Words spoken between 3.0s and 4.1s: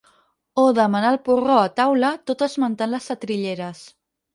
setrilleres.